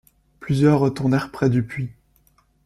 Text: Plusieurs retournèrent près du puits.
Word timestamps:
Plusieurs 0.39 0.79
retournèrent 0.79 1.29
près 1.31 1.51
du 1.51 1.61
puits. 1.61 1.91